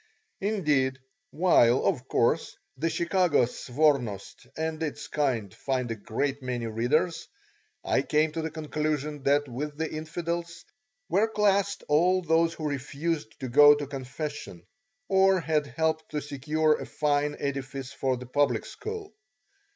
Indeed, 0.39 0.97
while, 1.29 1.85
of 1.85 2.07
course, 2.07 2.57
the 2.75 2.89
Chicago 2.89 3.45
Svornost 3.45 4.47
and 4.57 4.81
its 4.81 5.07
kind 5.07 5.53
find 5.53 5.91
a 5.91 5.95
great 5.95 6.41
many 6.41 6.65
readers, 6.65 7.27
I 7.83 8.01
came 8.01 8.31
to 8.31 8.41
the 8.41 8.49
conclusion 8.49 9.21
that 9.25 9.47
with 9.47 9.77
the 9.77 9.91
infidels 9.93 10.65
were 11.07 11.27
classed 11.27 11.83
all 11.87 12.23
those 12.23 12.55
who 12.55 12.67
refused 12.67 13.39
to 13.41 13.47
go 13.47 13.75
to 13.75 13.85
confession, 13.85 14.65
or 15.07 15.39
had 15.39 15.67
helped 15.67 16.09
to 16.09 16.21
secure 16.23 16.79
a 16.81 16.87
fine 16.87 17.35
edifice 17.39 17.93
for 17.93 18.17
the 18.17 18.25
public 18.25 18.65
school. 18.65 19.13